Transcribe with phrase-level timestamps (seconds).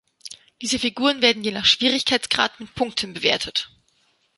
[0.63, 3.69] Diese Figuren werden je nach Schwierigkeitsgrad mit Punkten bewertet.